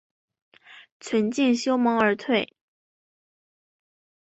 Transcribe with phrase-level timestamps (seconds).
[0.99, 2.55] 存敬修盟而退。